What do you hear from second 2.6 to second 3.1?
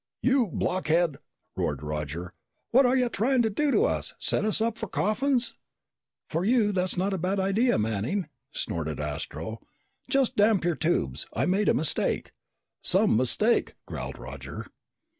"What are you